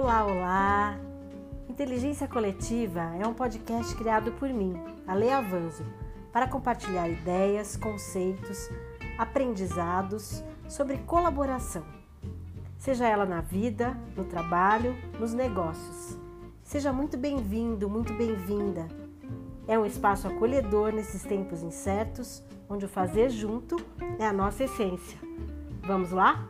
[0.00, 0.96] Olá, olá!
[1.68, 5.84] Inteligência Coletiva é um podcast criado por mim, Ale Avanzo,
[6.32, 8.70] para compartilhar ideias, conceitos,
[9.18, 11.84] aprendizados sobre colaboração,
[12.78, 16.16] seja ela na vida, no trabalho, nos negócios.
[16.62, 18.86] Seja muito bem-vindo, muito bem-vinda.
[19.66, 23.74] É um espaço acolhedor nesses tempos incertos, onde o fazer junto
[24.16, 25.18] é a nossa essência.
[25.82, 26.48] Vamos lá?